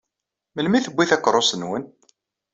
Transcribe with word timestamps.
Melmi 0.55 0.77
i 0.77 0.83
tewwi 0.85 1.05
takeṛṛust-nwen? 1.09 1.83